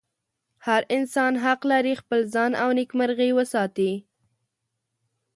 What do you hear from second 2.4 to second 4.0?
او نېکمرغي وساتي.